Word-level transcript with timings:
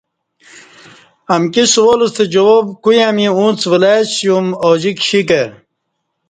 امکی 1.35 1.63
سوال 1.73 1.99
ستہ 2.09 2.23
جواب 2.33 2.65
کُویاں 2.83 3.11
می 3.15 3.25
اُݩڅ 3.37 3.59
ولئسیوم 3.71 4.45
اوجی 4.65 4.91
کشی 4.97 5.21
کہ 5.27 5.41